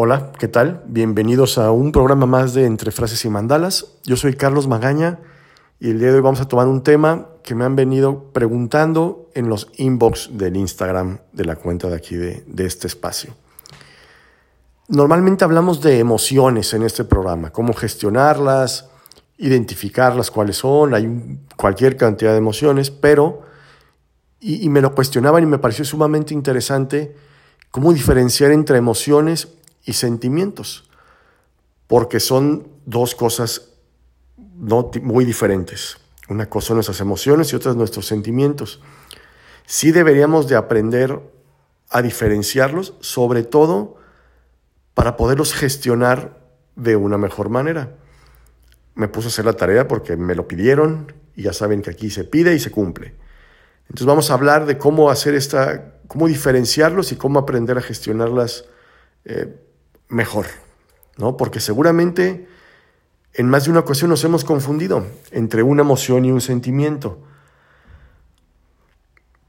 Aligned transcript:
Hola, 0.00 0.30
¿qué 0.38 0.46
tal? 0.46 0.84
Bienvenidos 0.86 1.58
a 1.58 1.72
un 1.72 1.90
programa 1.90 2.24
más 2.24 2.54
de 2.54 2.66
Entre 2.66 2.92
Frases 2.92 3.24
y 3.24 3.30
Mandalas. 3.30 3.94
Yo 4.04 4.16
soy 4.16 4.34
Carlos 4.34 4.68
Magaña 4.68 5.18
y 5.80 5.90
el 5.90 5.98
día 5.98 6.10
de 6.10 6.14
hoy 6.14 6.20
vamos 6.20 6.40
a 6.40 6.46
tomar 6.46 6.68
un 6.68 6.84
tema 6.84 7.26
que 7.42 7.56
me 7.56 7.64
han 7.64 7.74
venido 7.74 8.30
preguntando 8.32 9.28
en 9.34 9.48
los 9.48 9.72
inbox 9.76 10.38
del 10.38 10.56
Instagram 10.56 11.18
de 11.32 11.44
la 11.44 11.56
cuenta 11.56 11.88
de 11.88 11.96
aquí 11.96 12.14
de, 12.14 12.44
este 12.58 12.86
espacio. 12.86 13.34
Normalmente 14.86 15.42
hablamos 15.42 15.80
de 15.80 15.98
emociones 15.98 16.72
en 16.74 16.84
este 16.84 17.02
programa, 17.02 17.50
cómo 17.50 17.72
gestionarlas, 17.72 18.88
identificarlas, 19.36 20.30
cuáles 20.30 20.58
son, 20.58 20.94
hay 20.94 21.40
cualquier 21.56 21.96
cantidad 21.96 22.30
de 22.30 22.38
emociones, 22.38 22.92
pero, 22.92 23.42
y 24.38 24.68
me 24.68 24.80
lo 24.80 24.94
cuestionaban 24.94 25.42
y 25.42 25.46
me 25.46 25.58
pareció 25.58 25.84
sumamente 25.84 26.34
interesante 26.34 27.16
cómo 27.72 27.92
diferenciar 27.92 28.52
entre 28.52 28.78
emociones 28.78 29.57
y 29.88 29.94
sentimientos, 29.94 30.84
porque 31.86 32.20
son 32.20 32.68
dos 32.84 33.14
cosas 33.14 33.70
muy 34.36 35.24
diferentes. 35.24 35.96
Una 36.28 36.50
cosa 36.50 36.68
son 36.68 36.76
nuestras 36.76 37.00
emociones 37.00 37.50
y 37.52 37.56
otra 37.56 37.72
nuestros 37.72 38.06
sentimientos. 38.06 38.82
Sí 39.64 39.90
deberíamos 39.90 40.46
de 40.46 40.56
aprender 40.56 41.20
a 41.88 42.02
diferenciarlos, 42.02 42.94
sobre 43.00 43.44
todo 43.44 43.96
para 44.92 45.16
poderlos 45.16 45.54
gestionar 45.54 46.38
de 46.76 46.96
una 46.96 47.16
mejor 47.16 47.48
manera. 47.48 47.96
Me 48.94 49.08
puse 49.08 49.28
a 49.28 49.30
hacer 49.30 49.46
la 49.46 49.54
tarea 49.54 49.88
porque 49.88 50.18
me 50.18 50.34
lo 50.34 50.46
pidieron 50.46 51.14
y 51.34 51.44
ya 51.44 51.54
saben 51.54 51.80
que 51.80 51.90
aquí 51.90 52.10
se 52.10 52.24
pide 52.24 52.54
y 52.54 52.58
se 52.58 52.70
cumple. 52.70 53.14
Entonces 53.84 54.06
vamos 54.06 54.30
a 54.30 54.34
hablar 54.34 54.66
de 54.66 54.76
cómo 54.76 55.08
hacer 55.08 55.34
esta, 55.34 55.94
cómo 56.08 56.28
diferenciarlos 56.28 57.10
y 57.12 57.16
cómo 57.16 57.38
aprender 57.38 57.78
a 57.78 57.80
gestionarlas 57.80 58.66
eh, 59.24 59.64
mejor, 60.08 60.46
¿no? 61.16 61.36
Porque 61.36 61.60
seguramente 61.60 62.48
en 63.34 63.48
más 63.48 63.64
de 63.64 63.70
una 63.70 63.80
ocasión 63.80 64.10
nos 64.10 64.24
hemos 64.24 64.44
confundido 64.44 65.06
entre 65.30 65.62
una 65.62 65.82
emoción 65.82 66.24
y 66.24 66.32
un 66.32 66.40
sentimiento. 66.40 67.18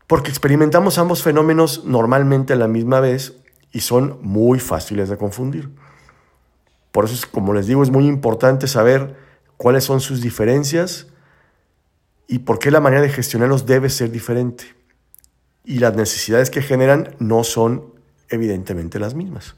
Porque 0.05 0.29
experimentamos 0.29 0.97
ambos 0.97 1.23
fenómenos 1.23 1.85
normalmente 1.85 2.53
a 2.53 2.55
la 2.55 2.67
misma 2.67 2.99
vez 2.99 3.33
y 3.71 3.81
son 3.81 4.19
muy 4.21 4.59
fáciles 4.59 5.09
de 5.09 5.17
confundir. 5.17 5.69
Por 6.91 7.05
eso, 7.05 7.27
como 7.31 7.53
les 7.53 7.67
digo, 7.67 7.83
es 7.83 7.91
muy 7.91 8.07
importante 8.07 8.67
saber 8.67 9.15
cuáles 9.57 9.83
son 9.83 10.01
sus 10.01 10.21
diferencias 10.21 11.07
y 12.27 12.39
por 12.39 12.59
qué 12.59 12.71
la 12.71 12.79
manera 12.79 13.01
de 13.01 13.09
gestionarlos 13.09 13.65
debe 13.65 13.89
ser 13.89 14.11
diferente. 14.11 14.65
Y 15.63 15.79
las 15.79 15.95
necesidades 15.95 16.49
que 16.49 16.61
generan 16.61 17.15
no 17.19 17.43
son 17.43 17.93
evidentemente 18.29 18.99
las 18.99 19.13
mismas. 19.13 19.55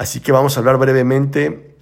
Así 0.00 0.20
que 0.20 0.32
vamos 0.32 0.56
a 0.56 0.60
hablar 0.60 0.78
brevemente 0.78 1.76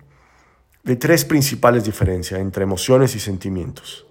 de 0.83 0.97
tres 0.97 1.24
principales 1.24 1.84
diferencias 1.84 2.41
entre 2.41 2.64
emociones 2.64 3.14
y 3.14 3.20
sentimientos. 3.20 4.06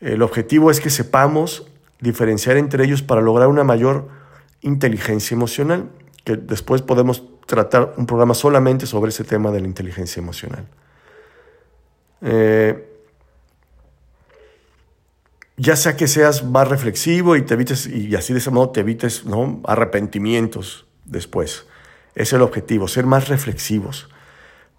El 0.00 0.22
objetivo 0.22 0.70
es 0.70 0.80
que 0.80 0.88
sepamos 0.88 1.66
diferenciar 2.00 2.56
entre 2.56 2.82
ellos 2.84 3.02
para 3.02 3.20
lograr 3.20 3.48
una 3.48 3.64
mayor 3.64 4.08
inteligencia 4.62 5.34
emocional, 5.34 5.90
que 6.24 6.38
después 6.38 6.80
podemos 6.80 7.22
tratar 7.44 7.92
un 7.98 8.06
programa 8.06 8.32
solamente 8.32 8.86
sobre 8.86 9.10
ese 9.10 9.24
tema 9.24 9.50
de 9.50 9.60
la 9.60 9.66
inteligencia 9.66 10.20
emocional. 10.20 10.66
Eh, 12.22 12.88
ya 15.58 15.76
sea 15.76 15.98
que 15.98 16.08
seas 16.08 16.44
más 16.44 16.66
reflexivo 16.66 17.36
y 17.36 17.42
te 17.42 17.52
evites, 17.52 17.88
y 17.88 18.16
así 18.16 18.32
de 18.32 18.38
ese 18.38 18.50
modo 18.50 18.70
te 18.70 18.80
evites 18.80 19.26
¿no? 19.26 19.60
arrepentimientos 19.64 20.86
después. 21.04 21.66
Es 22.14 22.32
el 22.32 22.42
objetivo, 22.42 22.88
ser 22.88 23.06
más 23.06 23.28
reflexivos. 23.28 24.08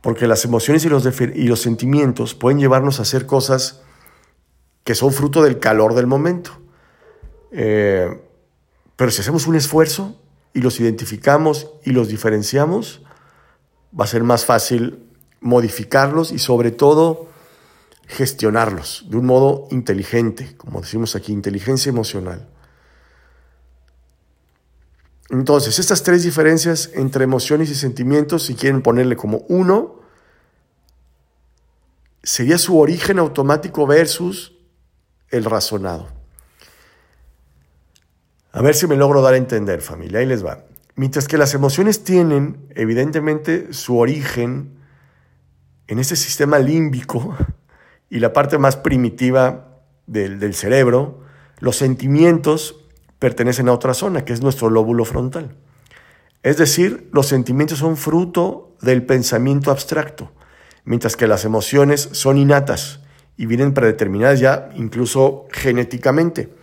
Porque 0.02 0.28
las 0.28 0.46
emociones 0.46 0.86
y 0.86 0.90
los, 0.90 1.06
y 1.20 1.48
los 1.48 1.62
sentimientos 1.62 2.34
pueden 2.34 2.60
llevarnos 2.60 3.00
a 3.00 3.04
hacer 3.04 3.26
cosas 3.26 3.82
que 4.84 4.96
son 4.96 5.12
fruto 5.12 5.44
del 5.44 5.60
calor 5.60 5.94
del 5.94 6.08
momento. 6.08 6.52
Eh, 7.52 8.08
pero 8.96 9.12
si 9.12 9.22
hacemos 9.22 9.48
un 9.48 9.56
esfuerzo 9.56 10.20
y 10.54 10.62
los 10.62 10.80
identificamos 10.80 11.72
y 11.84 11.92
los 11.92 12.08
diferenciamos, 12.08 13.02
va 13.98 14.06
a 14.06 14.08
ser 14.08 14.24
más 14.24 14.46
fácil 14.46 15.06
modificarlos 15.42 16.32
y 16.32 16.40
sobre 16.40 16.72
todo 16.72 17.30
gestionarlos 18.08 19.06
de 19.10 19.18
un 19.18 19.26
modo 19.26 19.68
inteligente, 19.72 20.56
como 20.58 20.82
decimos 20.82 21.16
aquí, 21.16 21.32
inteligencia 21.32 21.90
emocional. 21.90 22.48
Entonces, 25.30 25.78
estas 25.78 26.02
tres 26.02 26.24
diferencias 26.24 26.90
entre 26.94 27.24
emociones 27.24 27.70
y 27.70 27.76
sentimientos, 27.76 28.44
si 28.44 28.56
quieren 28.56 28.82
ponerle 28.82 29.16
como 29.16 29.46
uno, 29.48 30.00
sería 32.24 32.58
su 32.58 32.80
origen 32.80 33.20
automático 33.20 33.86
versus 33.86 34.58
el 35.30 35.46
razonado. 35.46 36.08
A 38.52 38.62
ver 38.62 38.74
si 38.74 38.88
me 38.88 38.96
logro 38.96 39.22
dar 39.22 39.36
a 39.36 39.38
entender, 39.38 39.82
familia. 39.82 40.20
Ahí 40.20 40.26
les 40.26 40.44
va. 40.44 40.66
Mientras 40.96 41.28
que 41.28 41.38
las 41.38 41.54
emociones 41.54 42.04
tienen, 42.04 42.68
evidentemente, 42.76 43.72
su 43.74 44.00
origen 44.00 44.80
en 45.88 46.00
ese 46.00 46.16
sistema 46.16 46.58
límbico 46.58 47.38
y 48.10 48.20
la 48.20 48.34
parte 48.34 48.58
más 48.58 48.76
primitiva 48.76 49.80
del, 50.08 50.40
del 50.40 50.56
cerebro, 50.56 51.22
los 51.60 51.76
sentimientos 51.76 52.79
pertenecen 53.20 53.68
a 53.68 53.74
otra 53.74 53.94
zona, 53.94 54.26
que 54.26 54.34
es 54.34 54.42
nuestro 54.42 54.70
lóbulo 54.70 55.06
frontal. 55.06 55.56
Es 56.42 56.58
decir, 56.58 57.10
los 57.12 57.28
sentimientos 57.28 57.80
son 57.80 57.98
fruto 57.98 58.78
del 58.82 59.06
pensamiento 59.06 59.72
abstracto, 59.72 60.32
mientras 60.86 61.18
que 61.18 61.28
las 61.28 61.44
emociones 61.44 62.10
son 62.14 62.38
innatas 62.38 63.02
y 63.36 63.46
vienen 63.46 63.74
predeterminadas 63.74 64.40
ya 64.40 64.70
incluso 64.76 65.48
genéticamente, 65.52 66.54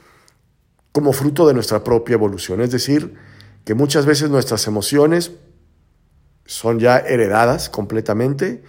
como 0.93 1.13
fruto 1.13 1.47
de 1.47 1.53
nuestra 1.53 1.85
propia 1.85 2.15
evolución. 2.15 2.63
Es 2.63 2.71
decir, 2.71 3.15
que 3.65 3.75
muchas 3.75 4.07
veces 4.07 4.31
nuestras 4.31 4.67
emociones 4.67 5.33
son 6.47 6.79
ya 6.79 6.99
heredadas 6.99 7.69
completamente 7.69 8.63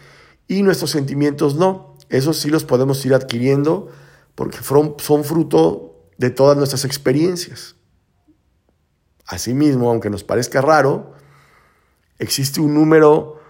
y 0.48 0.62
nuestros 0.62 0.92
sentimientos 0.92 1.56
no. 1.56 1.96
Esos 2.10 2.38
sí 2.38 2.50
los 2.50 2.66
podemos 2.66 3.06
ir 3.06 3.14
adquiriendo 3.14 3.90
porque 4.36 4.58
son 4.62 5.24
fruto 5.24 6.10
de 6.18 6.32
todas 6.32 6.58
nuestras 6.58 6.84
experiencias. 6.84 7.77
Asimismo, 9.28 9.90
aunque 9.90 10.10
nos 10.10 10.24
parezca 10.24 10.62
raro, 10.62 11.14
existe 12.18 12.62
un 12.62 12.74
número 12.74 13.42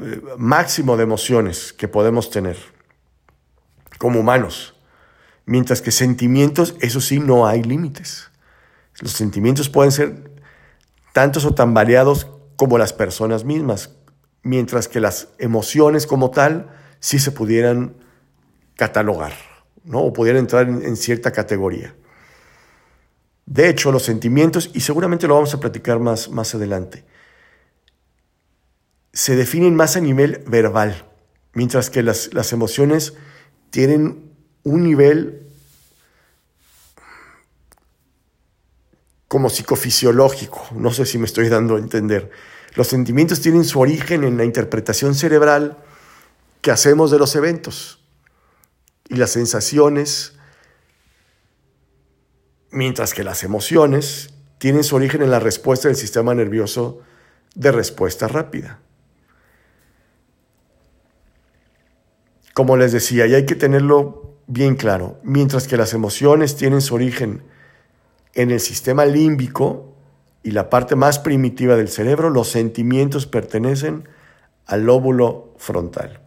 eh, 0.00 0.22
máximo 0.38 0.96
de 0.96 1.02
emociones 1.02 1.74
que 1.74 1.86
podemos 1.86 2.30
tener 2.30 2.56
como 3.98 4.20
humanos, 4.20 4.74
mientras 5.44 5.82
que 5.82 5.92
sentimientos, 5.92 6.76
eso 6.80 7.00
sí, 7.00 7.20
no 7.20 7.46
hay 7.46 7.62
límites. 7.62 8.30
Los 9.00 9.12
sentimientos 9.12 9.68
pueden 9.68 9.92
ser 9.92 10.30
tantos 11.12 11.44
o 11.44 11.54
tan 11.54 11.74
variados 11.74 12.26
como 12.56 12.78
las 12.78 12.94
personas 12.94 13.44
mismas, 13.44 13.90
mientras 14.42 14.88
que 14.88 15.00
las 15.00 15.28
emociones 15.38 16.06
como 16.06 16.30
tal 16.30 16.70
sí 17.00 17.18
se 17.18 17.32
pudieran 17.32 17.96
catalogar, 18.76 19.34
¿no? 19.84 20.00
o 20.00 20.12
pudieran 20.12 20.40
entrar 20.40 20.68
en 20.68 20.96
cierta 20.96 21.32
categoría. 21.32 21.94
De 23.52 23.68
hecho, 23.68 23.92
los 23.92 24.04
sentimientos, 24.04 24.70
y 24.72 24.80
seguramente 24.80 25.28
lo 25.28 25.34
vamos 25.34 25.52
a 25.52 25.60
platicar 25.60 25.98
más, 25.98 26.30
más 26.30 26.54
adelante, 26.54 27.04
se 29.12 29.36
definen 29.36 29.76
más 29.76 29.94
a 29.94 30.00
nivel 30.00 30.42
verbal, 30.46 31.04
mientras 31.52 31.90
que 31.90 32.02
las, 32.02 32.32
las 32.32 32.54
emociones 32.54 33.12
tienen 33.68 34.32
un 34.62 34.84
nivel 34.84 35.42
como 39.28 39.50
psicofisiológico, 39.50 40.68
no 40.72 40.90
sé 40.90 41.04
si 41.04 41.18
me 41.18 41.26
estoy 41.26 41.50
dando 41.50 41.76
a 41.76 41.78
entender. 41.78 42.30
Los 42.74 42.88
sentimientos 42.88 43.42
tienen 43.42 43.66
su 43.66 43.80
origen 43.80 44.24
en 44.24 44.38
la 44.38 44.46
interpretación 44.46 45.14
cerebral 45.14 45.76
que 46.62 46.70
hacemos 46.70 47.10
de 47.10 47.18
los 47.18 47.36
eventos 47.36 48.00
y 49.10 49.16
las 49.16 49.32
sensaciones 49.32 50.38
mientras 52.72 53.14
que 53.14 53.22
las 53.22 53.44
emociones 53.44 54.34
tienen 54.58 54.82
su 54.82 54.96
origen 54.96 55.22
en 55.22 55.30
la 55.30 55.38
respuesta 55.38 55.88
del 55.88 55.96
sistema 55.96 56.34
nervioso 56.34 57.00
de 57.54 57.70
respuesta 57.70 58.28
rápida. 58.28 58.80
Como 62.54 62.76
les 62.76 62.92
decía, 62.92 63.26
y 63.26 63.34
hay 63.34 63.46
que 63.46 63.54
tenerlo 63.54 64.36
bien 64.46 64.76
claro, 64.76 65.18
mientras 65.22 65.66
que 65.66 65.76
las 65.76 65.94
emociones 65.94 66.56
tienen 66.56 66.80
su 66.80 66.94
origen 66.94 67.42
en 68.34 68.50
el 68.50 68.60
sistema 68.60 69.04
límbico 69.04 69.94
y 70.42 70.50
la 70.50 70.68
parte 70.70 70.96
más 70.96 71.18
primitiva 71.18 71.76
del 71.76 71.88
cerebro, 71.88 72.30
los 72.30 72.48
sentimientos 72.48 73.26
pertenecen 73.26 74.08
al 74.66 74.84
lóbulo 74.84 75.54
frontal. 75.58 76.20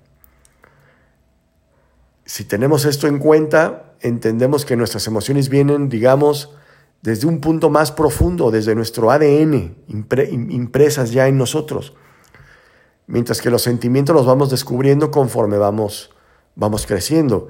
Si 2.26 2.44
tenemos 2.44 2.86
esto 2.86 3.08
en 3.08 3.20
cuenta, 3.20 3.94
entendemos 4.02 4.66
que 4.66 4.76
nuestras 4.76 5.06
emociones 5.06 5.48
vienen, 5.50 5.90
digamos, 5.90 6.56
desde 7.02 7.28
un 7.28 7.40
punto 7.40 7.70
más 7.70 7.92
profundo, 7.92 8.50
desde 8.50 8.74
nuestro 8.74 9.12
ADN, 9.12 9.76
impresas 10.28 11.12
ya 11.12 11.28
en 11.28 11.38
nosotros. 11.38 11.94
Mientras 13.06 13.42
que 13.42 13.52
los 13.52 13.62
sentimientos 13.62 14.16
los 14.16 14.26
vamos 14.26 14.50
descubriendo 14.50 15.12
conforme 15.12 15.58
vamos, 15.60 16.10
vamos 16.56 16.88
creciendo. 16.88 17.50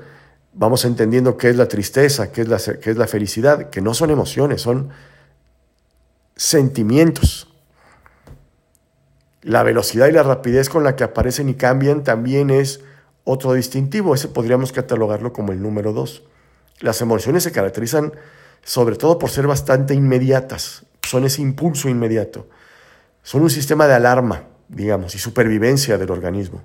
Vamos 0.51 0.83
entendiendo 0.83 1.37
qué 1.37 1.49
es 1.49 1.55
la 1.55 1.69
tristeza, 1.69 2.33
qué 2.33 2.41
es 2.41 2.47
la, 2.49 2.57
qué 2.57 2.91
es 2.91 2.97
la 2.97 3.07
felicidad, 3.07 3.69
que 3.69 3.81
no 3.81 3.93
son 3.93 4.09
emociones, 4.09 4.61
son 4.61 4.89
sentimientos. 6.35 7.47
La 9.41 9.63
velocidad 9.63 10.07
y 10.07 10.11
la 10.11 10.23
rapidez 10.23 10.67
con 10.67 10.83
la 10.83 10.97
que 10.97 11.05
aparecen 11.05 11.47
y 11.47 11.53
cambian 11.53 12.03
también 12.03 12.49
es 12.49 12.81
otro 13.25 13.53
distintivo. 13.53 14.15
Ese 14.15 14.29
podríamos 14.29 14.71
catalogarlo 14.71 15.33
como 15.33 15.51
el 15.51 15.61
número 15.61 15.91
dos. 15.91 16.23
Las 16.79 17.01
emociones 17.01 17.43
se 17.43 17.51
caracterizan 17.51 18.13
sobre 18.65 18.95
todo 18.95 19.19
por 19.19 19.29
ser 19.29 19.47
bastante 19.47 19.93
inmediatas, 19.93 20.85
son 21.03 21.23
ese 21.23 21.41
impulso 21.41 21.87
inmediato, 21.87 22.49
son 23.21 23.43
un 23.43 23.49
sistema 23.51 23.87
de 23.87 23.93
alarma, 23.93 24.47
digamos, 24.67 25.13
y 25.13 25.19
supervivencia 25.19 25.99
del 25.99 26.09
organismo. 26.09 26.63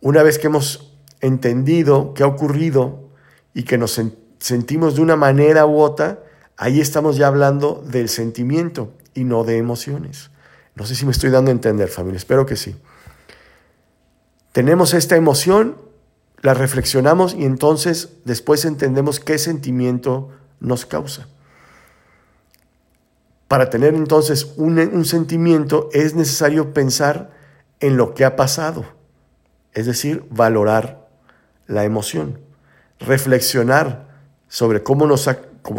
Una 0.00 0.22
vez 0.22 0.38
que 0.38 0.46
hemos 0.46 0.96
entendido 1.20 2.14
qué 2.14 2.22
ha 2.22 2.28
ocurrido 2.28 3.10
y 3.54 3.64
que 3.64 3.76
nos 3.76 4.00
sentimos 4.38 4.94
de 4.94 5.02
una 5.02 5.16
manera 5.16 5.66
u 5.66 5.80
otra, 5.80 6.22
ahí 6.56 6.80
estamos 6.80 7.16
ya 7.16 7.26
hablando 7.26 7.82
del 7.84 8.08
sentimiento 8.08 8.92
y 9.14 9.24
no 9.24 9.42
de 9.42 9.58
emociones. 9.58 10.30
No 10.76 10.86
sé 10.86 10.94
si 10.94 11.06
me 11.06 11.12
estoy 11.12 11.30
dando 11.30 11.50
a 11.50 11.52
entender, 11.52 11.88
familia, 11.88 12.18
espero 12.18 12.46
que 12.46 12.54
sí. 12.54 12.76
Tenemos 14.56 14.94
esta 14.94 15.16
emoción 15.16 15.76
la 16.40 16.54
reflexionamos 16.54 17.34
y 17.34 17.44
entonces 17.44 18.14
después 18.24 18.64
entendemos 18.64 19.20
qué 19.20 19.36
sentimiento 19.36 20.30
nos 20.60 20.86
causa. 20.86 21.28
Para 23.48 23.68
tener 23.68 23.92
entonces 23.92 24.54
un, 24.56 25.04
sentimiento 25.04 25.90
es 25.92 26.14
necesario 26.14 26.72
pensar 26.72 27.32
en 27.80 27.98
lo 27.98 28.14
que 28.14 28.24
ha 28.24 28.34
pasado, 28.34 28.86
es 29.74 29.84
decir, 29.84 30.24
valorar 30.30 31.06
la 31.66 31.84
emoción, 31.84 32.40
reflexionar 32.98 34.08
sobre 34.48 34.82
cómo 34.82 35.06
nos, 35.06 35.28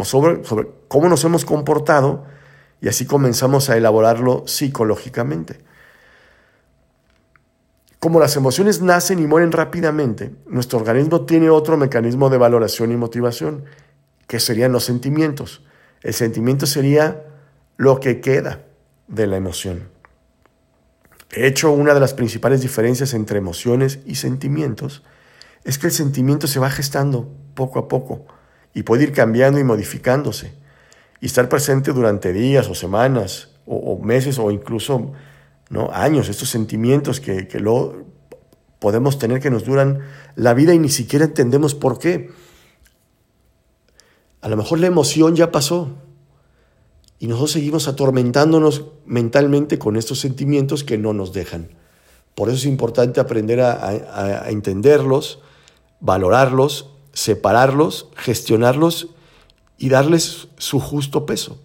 sobre, 0.04 0.44
sobre 0.44 0.68
cómo 0.86 1.08
nos 1.08 1.24
hemos 1.24 1.44
comportado 1.44 2.26
y 2.80 2.86
así 2.86 3.06
comenzamos 3.06 3.70
a 3.70 3.76
elaborarlo 3.76 4.46
psicológicamente. 4.46 5.66
Como 7.98 8.20
las 8.20 8.36
emociones 8.36 8.80
nacen 8.80 9.18
y 9.18 9.26
mueren 9.26 9.50
rápidamente, 9.50 10.32
nuestro 10.46 10.78
organismo 10.78 11.26
tiene 11.26 11.50
otro 11.50 11.76
mecanismo 11.76 12.30
de 12.30 12.38
valoración 12.38 12.92
y 12.92 12.96
motivación, 12.96 13.64
que 14.28 14.38
serían 14.38 14.72
los 14.72 14.84
sentimientos. 14.84 15.64
El 16.02 16.14
sentimiento 16.14 16.66
sería 16.66 17.24
lo 17.76 17.98
que 17.98 18.20
queda 18.20 18.64
de 19.08 19.26
la 19.26 19.36
emoción. 19.36 19.88
De 21.34 21.46
hecho, 21.46 21.72
una 21.72 21.92
de 21.92 22.00
las 22.00 22.14
principales 22.14 22.60
diferencias 22.60 23.14
entre 23.14 23.38
emociones 23.38 23.98
y 24.06 24.14
sentimientos 24.14 25.02
es 25.64 25.78
que 25.78 25.88
el 25.88 25.92
sentimiento 25.92 26.46
se 26.46 26.60
va 26.60 26.70
gestando 26.70 27.28
poco 27.54 27.78
a 27.78 27.88
poco 27.88 28.26
y 28.74 28.84
puede 28.84 29.04
ir 29.04 29.12
cambiando 29.12 29.58
y 29.58 29.64
modificándose 29.64 30.52
y 31.20 31.26
estar 31.26 31.48
presente 31.48 31.92
durante 31.92 32.32
días 32.32 32.68
o 32.68 32.74
semanas 32.74 33.50
o, 33.66 33.98
meses 34.02 34.38
o 34.38 34.50
incluso 34.50 35.12
años, 35.92 36.28
estos 36.28 36.48
sentimientos 36.48 37.20
que, 37.20 37.46
que 37.46 37.60
lo 37.60 38.06
podemos 38.78 39.18
tener 39.18 39.40
que 39.40 39.50
nos 39.50 39.64
duran 39.64 40.00
la 40.36 40.54
vida 40.54 40.74
y 40.74 40.78
ni 40.78 40.88
siquiera 40.88 41.24
entendemos 41.24 41.74
por 41.74 41.98
qué. 41.98 42.30
A 44.40 44.48
lo 44.48 44.56
mejor 44.56 44.78
la 44.78 44.86
emoción 44.86 45.34
ya 45.34 45.50
pasó 45.50 45.96
y 47.18 47.26
nosotros 47.26 47.52
seguimos 47.52 47.88
atormentándonos 47.88 48.84
mentalmente 49.04 49.78
con 49.78 49.96
estos 49.96 50.20
sentimientos 50.20 50.84
que 50.84 50.98
no 50.98 51.12
nos 51.12 51.32
dejan. 51.32 51.70
Por 52.34 52.48
eso 52.48 52.58
es 52.58 52.66
importante 52.66 53.18
aprender 53.18 53.60
a, 53.60 53.88
a 53.88 54.50
entenderlos, 54.50 55.40
valorarlos, 55.98 56.90
separarlos, 57.12 58.10
gestionarlos 58.14 59.08
y 59.76 59.88
darles 59.88 60.46
su 60.56 60.78
justo 60.78 61.26
peso, 61.26 61.58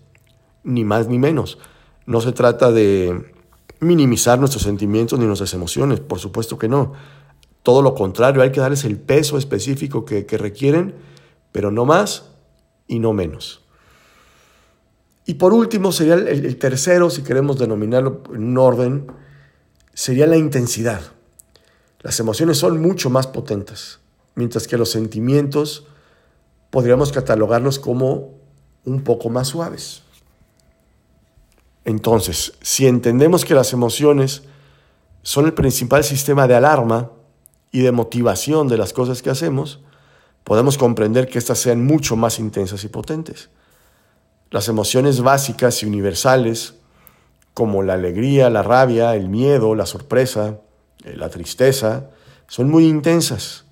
ni 0.64 0.84
más 0.84 1.08
ni 1.08 1.20
menos. 1.20 1.60
No 2.08 2.22
se 2.22 2.32
trata 2.32 2.72
de 2.72 3.34
minimizar 3.84 4.40
nuestros 4.40 4.64
sentimientos 4.64 5.20
ni 5.20 5.26
nuestras 5.26 5.54
emociones, 5.54 6.00
por 6.00 6.20
supuesto 6.20 6.58
que 6.58 6.68
no. 6.68 6.94
Todo 7.64 7.82
lo 7.82 7.96
contrario, 7.96 8.42
hay 8.42 8.52
que 8.52 8.60
darles 8.60 8.84
el 8.84 8.98
peso 8.98 9.38
específico 9.38 10.06
que, 10.06 10.26
requieren, 10.38 10.96
pero 11.52 11.72
no 11.72 11.86
más 11.86 12.32
y 12.88 13.00
no 13.00 13.14
menos. 13.14 13.62
Y 15.26 15.36
por 15.36 15.54
último, 15.54 15.92
sería 15.92 16.16
el, 16.16 16.28
el, 16.28 16.58
tercero, 16.58 17.10
si 17.10 17.24
queremos 17.24 17.58
denominarlo 17.58 18.24
en 18.34 18.58
orden, 18.58 19.08
sería 19.94 20.28
la 20.28 20.38
intensidad. 20.38 21.02
Las 22.02 22.20
emociones 22.20 22.58
son 22.58 22.82
mucho 22.82 23.10
más 23.10 23.28
potentes, 23.28 24.00
mientras 24.36 24.68
que 24.68 24.78
los 24.78 24.92
sentimientos 24.92 25.88
podríamos 26.70 27.12
catalogarlos 27.12 27.80
como 27.80 28.32
un 28.84 29.04
poco 29.04 29.30
más 29.30 29.48
suaves. 29.48 30.03
Entonces, 31.86 32.54
si 32.62 32.88
entendemos 32.88 33.46
que 33.46 33.56
las 33.56 33.74
emociones 33.74 34.44
son 35.22 35.46
el 35.46 35.54
principal 35.54 36.04
sistema 36.04 36.48
de 36.48 36.56
alarma 36.56 37.12
y 37.72 37.82
de 37.82 37.92
motivación 37.92 38.68
de 38.68 38.78
las 38.78 38.94
cosas 38.94 39.22
que 39.22 39.30
hacemos, 39.30 39.80
podemos 40.44 40.78
comprender 40.78 41.28
que 41.28 41.38
éstas 41.38 41.60
sean 41.60 41.86
mucho 41.86 42.16
más 42.16 42.40
intensas 42.40 42.84
y 42.84 42.90
potentes. 42.90 43.50
Las 44.52 44.68
emociones 44.68 45.22
básicas 45.22 45.82
y 45.82 45.86
universales, 45.86 46.76
como 47.54 47.84
la 47.84 47.94
alegría, 47.94 48.50
la 48.50 48.64
rabia, 48.64 49.16
el 49.16 49.30
miedo, 49.30 49.76
la 49.76 49.86
sorpresa, 49.86 50.60
eh, 51.04 51.16
la 51.16 51.30
tristeza, 51.30 52.10
son 52.48 52.70
muy 52.70 52.88
intensas 52.88 53.66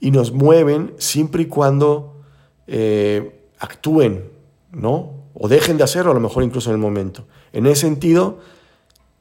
y 0.00 0.10
nos 0.10 0.32
mueven 0.32 0.94
siempre 0.98 1.42
y 1.42 1.46
cuando 1.46 2.22
eh, 2.66 3.48
actúen, 3.58 4.30
¿no? 4.72 5.15
O 5.38 5.48
dejen 5.48 5.76
de 5.76 5.84
hacerlo, 5.84 6.12
a 6.12 6.14
lo 6.14 6.20
mejor 6.20 6.42
incluso 6.44 6.70
en 6.70 6.76
el 6.76 6.80
momento. 6.80 7.26
En 7.52 7.66
ese 7.66 7.82
sentido, 7.82 8.38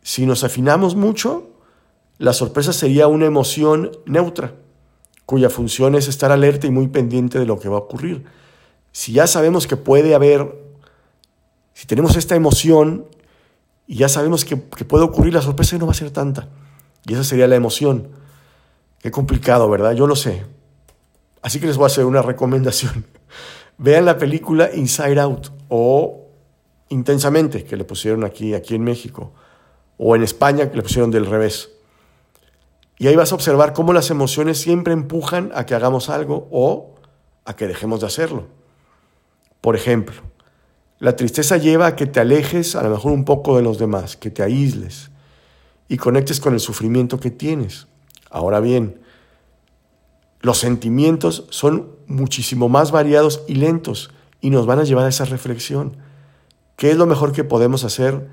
si 0.02 0.26
nos 0.26 0.46
afinamos 0.46 0.96
mucho, 0.96 1.50
la 2.18 2.32
sorpresa 2.32 2.72
sería 2.72 3.08
una 3.08 3.26
emoción 3.26 3.92
neutra, 4.06 4.54
cuya 5.26 5.50
función 5.50 5.94
es 5.96 6.08
estar 6.08 6.32
alerta 6.32 6.68
y 6.68 6.72
muy 6.72 6.88
pendiente 6.88 7.38
de 7.38 7.46
lo 7.46 7.60
que 7.60 7.68
va 7.68 7.76
a 7.76 7.80
ocurrir. 7.80 8.24
Si 8.94 9.12
ya 9.12 9.28
sabemos 9.28 9.68
que 9.68 9.76
puede 9.76 10.16
haber, 10.16 10.56
si 11.74 11.86
tenemos 11.86 12.16
esta 12.16 12.36
emoción 12.36 13.08
y 13.86 13.98
ya 13.98 14.08
sabemos 14.08 14.46
que, 14.46 14.56
puede 14.56 15.04
ocurrir, 15.04 15.34
la 15.34 15.42
sorpresa 15.42 15.78
no 15.78 15.86
va 15.86 15.92
a 15.92 15.96
ser 15.96 16.12
tanta. 16.12 16.48
Y 17.06 17.14
esa 17.14 17.26
sería 17.26 17.48
la 17.48 17.58
emoción. 17.58 18.08
Qué 19.00 19.12
complicado, 19.12 19.70
¿verdad? 19.70 19.92
Yo 19.92 20.08
lo 20.08 20.16
sé. 20.16 20.46
Así 21.42 21.60
que 21.60 21.68
les 21.68 21.76
voy 21.76 21.84
a 21.84 21.88
hacer 21.88 22.06
una 22.06 22.22
recomendación. 22.22 23.06
Vean 23.78 24.06
la 24.06 24.18
película 24.18 24.70
Inside 24.74 25.20
Out 25.20 25.55
o 25.70 26.26
Intensamente, 26.90 27.64
que 27.64 27.78
le 27.78 27.84
pusieron 27.84 28.24
aquí, 28.24 28.54
aquí 28.54 28.76
en 28.76 28.84
México, 28.84 29.32
o 29.98 30.16
en 30.16 30.24
España, 30.24 30.70
que 30.70 30.78
le 30.78 30.84
pusieron 30.84 31.10
del 31.10 31.26
revés. 31.26 31.72
Y 32.98 33.08
ahí 33.08 33.16
vas 33.16 33.32
a 33.32 33.36
observar 33.36 33.74
cómo 33.74 33.92
las 33.92 34.10
emociones 34.12 34.60
siempre 34.60 34.94
empujan 34.94 35.52
a 35.56 35.66
que 35.66 35.74
hagamos 35.74 36.10
algo 36.10 36.48
o 36.52 36.96
a 37.44 37.56
que 37.56 37.68
dejemos 37.68 38.02
de 38.02 38.08
hacerlo. 38.08 38.48
Por 39.62 39.76
ejemplo, 39.76 40.22
la 41.00 41.16
tristeza 41.16 41.58
lleva 41.58 41.88
a 41.88 41.96
que 41.96 42.06
te 42.06 42.20
alejes 42.20 42.76
a 42.76 42.84
lo 42.84 42.92
mejor 42.92 43.12
un 43.12 43.26
poco 43.26 43.58
de 43.58 43.64
los 43.64 43.80
demás, 43.80 44.16
que 44.16 44.30
te 44.30 44.44
aísles 44.44 45.10
y 45.90 45.98
conectes 45.98 46.40
con 46.40 46.54
el 46.54 46.60
sufrimiento 46.60 47.20
que 47.20 47.32
tienes. 47.32 47.88
Ahora 48.30 48.60
bien, 48.60 49.02
los 50.40 50.60
sentimientos 50.60 51.48
son 51.50 51.90
muchísimo 52.08 52.70
más 52.70 52.92
variados 52.92 53.44
y 53.48 53.56
lentos 53.56 54.12
y 54.46 54.52
nos 54.52 54.68
van 54.68 54.78
a 54.78 54.84
llevar 54.84 55.06
a 55.06 55.10
esa 55.10 55.26
reflexión. 55.26 55.98
¿Qué 56.76 56.92
es 56.92 56.98
lo 56.98 57.08
mejor 57.08 57.32
que 57.32 57.44
podemos 57.44 57.84
hacer 57.84 58.28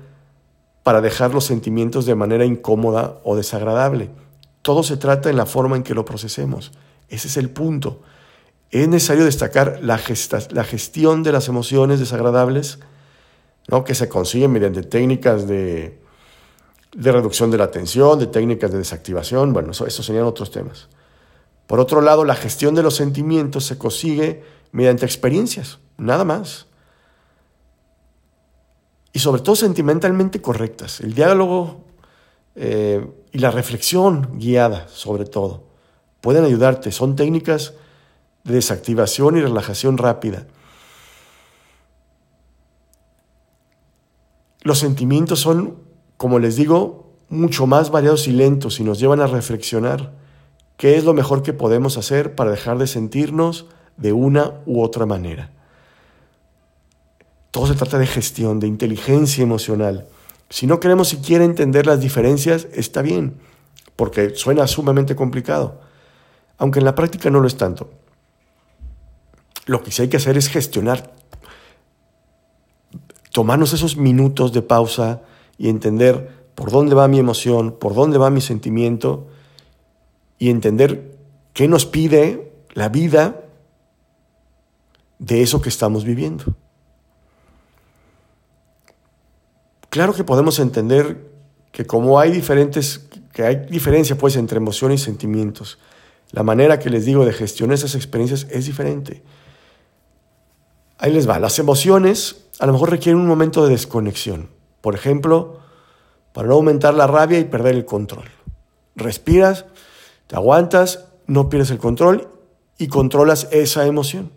para 0.83 1.01
dejar 1.01 1.33
los 1.33 1.43
sentimientos 1.43 2.05
de 2.05 2.13
manera 2.13 2.45
incómoda 2.45 3.19
o 3.23 3.35
desagradable? 3.35 4.11
Todo 4.61 4.83
se 4.83 4.95
trata 4.95 5.31
en 5.31 5.37
la 5.37 5.47
forma 5.47 5.75
en 5.75 5.81
que 5.81 5.95
lo 5.95 6.05
procesemos. 6.05 6.71
Ese 7.09 7.29
es 7.29 7.37
el 7.37 7.49
punto. 7.49 8.03
Es 8.69 8.87
necesario 8.87 9.25
destacar 9.25 9.79
la, 9.81 9.99
la 10.51 10.63
gestión 10.63 11.23
de 11.23 11.31
las 11.31 11.47
emociones 11.47 11.99
desagradables, 11.99 12.77
¿no? 13.67 13.83
que 13.83 13.95
se 13.95 14.07
consiguen 14.07 14.51
mediante 14.51 14.83
técnicas 14.83 15.47
de, 15.47 15.99
de 16.95 17.11
reducción 17.11 17.49
de 17.49 17.57
la 17.57 17.71
tensión, 17.71 18.19
de 18.19 18.27
técnicas 18.27 18.71
de 18.71 18.77
desactivación. 18.77 19.51
Bueno, 19.51 19.71
eso, 19.71 19.87
eso 19.87 20.03
serían 20.03 20.25
otros 20.25 20.51
temas. 20.51 20.89
Por 21.65 21.79
otro 21.79 22.01
lado, 22.01 22.23
la 22.23 22.35
gestión 22.35 22.75
de 22.75 22.83
los 22.83 22.95
sentimientos 22.97 23.65
se 23.65 23.79
consigue 23.79 24.43
mediante 24.71 25.07
experiencias, 25.07 25.79
nada 25.97 26.23
más. 26.23 26.67
Y 29.11 29.19
sobre 29.19 29.41
todo 29.41 29.55
sentimentalmente 29.55 30.41
correctas. 30.41 30.99
El 31.01 31.13
diálogo 31.13 31.83
eh, 32.55 33.07
y 33.31 33.39
la 33.39 33.51
reflexión 33.51 34.39
guiada, 34.39 34.87
sobre 34.87 35.25
todo, 35.25 35.63
pueden 36.21 36.43
ayudarte. 36.43 36.91
Son 36.91 37.15
técnicas 37.15 37.73
de 38.43 38.55
desactivación 38.55 39.37
y 39.37 39.41
relajación 39.41 39.97
rápida. 39.97 40.47
los 44.63 44.79
sentimientos 44.79 45.39
son, 45.41 45.75
como 46.17 46.39
les 46.39 46.55
digo, 46.55 47.11
mucho 47.29 47.67
más 47.67 47.91
variados 47.91 48.27
y 48.27 48.31
lentos 48.31 48.79
y 48.79 48.83
nos 48.83 48.99
llevan 48.99 49.19
a 49.19 49.27
reflexionar 49.27 50.13
qué 50.77 50.95
es 50.95 51.03
lo 51.03 51.13
mejor 51.13 51.43
que 51.43 51.53
podemos 51.53 51.97
hacer 51.97 52.35
para 52.35 52.51
dejar 52.51 52.77
de 52.77 52.87
sentirnos 52.87 53.67
de 53.97 54.13
una 54.13 54.61
u 54.65 54.81
otra 54.81 55.05
manera. 55.05 55.51
Todo 57.53 57.67
se 57.67 57.75
trata 57.75 57.99
de 57.99 58.07
gestión, 58.07 58.59
de 58.59 58.65
inteligencia 58.65 59.43
emocional. 59.43 60.07
Si 60.49 60.65
no 60.65 60.79
queremos 60.79 61.09
siquiera 61.09 61.45
entender 61.45 61.85
las 61.85 61.99
diferencias, 61.99 62.67
está 62.73 63.03
bien, 63.03 63.35
porque 63.95 64.33
suena 64.33 64.65
sumamente 64.65 65.15
complicado, 65.15 65.79
aunque 66.57 66.79
en 66.79 66.85
la 66.85 66.95
práctica 66.95 67.29
no 67.29 67.41
lo 67.41 67.45
es 67.45 67.55
tanto. 67.55 67.91
Lo 69.67 69.83
que 69.83 69.91
sí 69.91 70.01
hay 70.01 70.07
que 70.07 70.17
hacer 70.17 70.35
es 70.35 70.47
gestionar, 70.47 71.13
tomarnos 73.31 73.71
esos 73.73 73.97
minutos 73.97 74.51
de 74.51 74.63
pausa 74.63 75.21
y 75.55 75.69
entender 75.69 76.47
por 76.55 76.71
dónde 76.71 76.95
va 76.95 77.07
mi 77.07 77.19
emoción, 77.19 77.77
por 77.79 77.93
dónde 77.93 78.17
va 78.17 78.31
mi 78.31 78.41
sentimiento 78.41 79.27
y 80.39 80.49
entender 80.49 81.19
qué 81.53 81.67
nos 81.67 81.85
pide 81.85 82.51
la 82.73 82.89
vida 82.89 83.43
de 85.19 85.43
eso 85.43 85.61
que 85.61 85.69
estamos 85.69 86.03
viviendo. 86.03 86.55
Claro 89.93 90.15
que 90.15 90.23
podemos 90.23 90.57
entender 90.57 91.29
que 91.71 91.85
como 91.85 92.19
hay 92.19 92.31
diferentes, 92.31 93.07
que 93.31 93.43
hay 93.43 93.67
diferencia 93.69 94.17
pues 94.17 94.35
entre 94.37 94.57
emociones 94.57 95.01
y 95.01 95.05
sentimientos, 95.05 95.77
la 96.31 96.41
manera 96.41 96.79
que 96.79 96.89
les 96.89 97.05
digo 97.05 97.25
de 97.25 97.31
gestionar 97.31 97.75
esas 97.75 97.93
experiencias 97.93 98.47
es 98.49 98.65
diferente. 98.65 99.21
Ahí 100.97 101.13
les 101.13 101.29
va, 101.29 101.37
las 101.37 101.59
emociones 101.59 102.47
a 102.57 102.65
lo 102.65 102.73
mejor 102.73 102.89
requieren 102.89 103.21
un 103.21 103.27
momento 103.27 103.63
de 103.63 103.69
desconexión. 103.69 104.49
Por 104.81 104.95
ejemplo, 104.95 105.59
para 106.33 106.47
no 106.47 106.55
aumentar 106.55 106.95
la 106.95 107.05
rabia 107.05 107.37
y 107.37 107.43
perder 107.43 107.75
el 107.75 107.85
control. 107.85 108.25
Respiras, 108.95 109.65
te 110.25 110.35
aguantas, 110.35 111.05
no 111.27 111.49
pierdes 111.49 111.69
el 111.69 111.77
control 111.77 112.29
y 112.79 112.87
controlas 112.87 113.47
esa 113.51 113.85
emoción. 113.85 114.31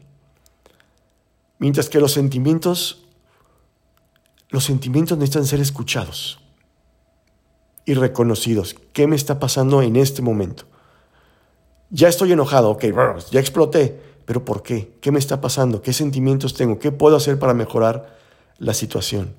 Mientras 1.59 1.89
que 1.89 1.99
los 1.99 2.13
sentimientos, 2.13 3.06
los 4.49 4.65
sentimientos 4.65 5.19
necesitan 5.19 5.47
ser 5.47 5.61
escuchados 5.61 6.41
y 7.85 7.95
reconocidos. 7.95 8.77
¿Qué 8.93 9.07
me 9.07 9.17
está 9.17 9.39
pasando 9.39 9.83
en 9.83 9.97
este 9.97 10.23
momento? 10.23 10.65
Ya 11.91 12.09
estoy 12.09 12.33
enojado, 12.33 12.71
ok, 12.71 12.85
ya 13.31 13.41
exploté, 13.41 14.01
pero 14.25 14.45
¿por 14.45 14.63
qué? 14.63 14.95
¿Qué 15.01 15.13
me 15.13 15.19
está 15.19 15.41
pasando? 15.41 15.83
¿Qué 15.83 15.93
sentimientos 15.93 16.55
tengo? 16.55 16.79
¿Qué 16.79 16.91
puedo 16.93 17.17
hacer 17.17 17.39
para 17.39 17.55
mejorar 17.55 18.17
la 18.59 18.75
situación? 18.75 19.35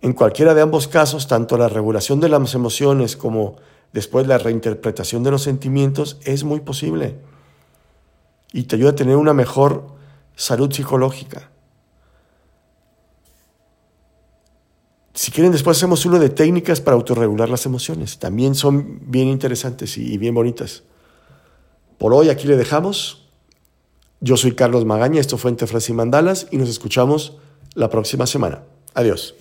En 0.00 0.12
cualquiera 0.12 0.54
de 0.54 0.62
ambos 0.62 0.88
casos, 0.88 1.26
tanto 1.26 1.56
la 1.56 1.68
regulación 1.68 2.20
de 2.20 2.28
las 2.28 2.54
emociones 2.54 3.16
como 3.16 3.56
después 3.92 4.26
la 4.26 4.38
reinterpretación 4.38 5.22
de 5.22 5.30
los 5.30 5.42
sentimientos 5.42 6.18
es 6.24 6.44
muy 6.44 6.60
posible 6.60 7.16
y 8.52 8.64
te 8.64 8.76
ayuda 8.76 8.90
a 8.90 8.94
tener 8.94 9.16
una 9.16 9.32
mejor 9.32 9.86
salud 10.36 10.72
psicológica. 10.72 11.50
Si 15.18 15.32
quieren, 15.32 15.50
después 15.50 15.76
hacemos 15.76 16.06
uno 16.06 16.20
de 16.20 16.28
técnicas 16.28 16.80
para 16.80 16.94
autorregular 16.94 17.48
las 17.48 17.66
emociones. 17.66 18.20
También 18.20 18.54
son 18.54 19.00
bien 19.04 19.26
interesantes 19.26 19.98
y 19.98 20.16
bien 20.16 20.32
bonitas. 20.32 20.84
Por 21.98 22.14
hoy 22.14 22.28
aquí 22.28 22.46
le 22.46 22.56
dejamos. 22.56 23.26
Yo 24.20 24.36
soy 24.36 24.52
Carlos 24.52 24.84
Magaña, 24.84 25.20
esto 25.20 25.36
fue 25.36 25.50
Entre 25.50 25.66
Frases 25.66 25.90
y 25.90 25.92
Mandalas 25.92 26.46
y 26.52 26.56
nos 26.56 26.68
escuchamos 26.68 27.36
la 27.74 27.90
próxima 27.90 28.28
semana. 28.28 28.62
Adiós. 28.94 29.34